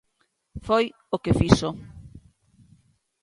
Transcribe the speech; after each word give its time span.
Foi 0.67 0.85
o 1.15 1.17
que 1.23 1.37
fixo. 1.39 1.69